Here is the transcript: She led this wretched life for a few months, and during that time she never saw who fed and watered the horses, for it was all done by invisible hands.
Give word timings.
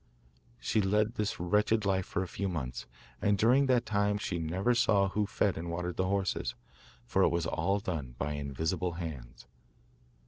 She 0.59 0.81
led 0.81 1.13
this 1.13 1.39
wretched 1.39 1.85
life 1.85 2.07
for 2.07 2.23
a 2.23 2.27
few 2.27 2.49
months, 2.49 2.87
and 3.21 3.37
during 3.37 3.67
that 3.67 3.85
time 3.85 4.17
she 4.17 4.39
never 4.39 4.73
saw 4.73 5.09
who 5.09 5.27
fed 5.27 5.59
and 5.59 5.69
watered 5.69 5.97
the 5.97 6.07
horses, 6.07 6.55
for 7.05 7.21
it 7.21 7.29
was 7.29 7.45
all 7.45 7.79
done 7.79 8.15
by 8.17 8.31
invisible 8.33 8.93
hands. 8.93 9.45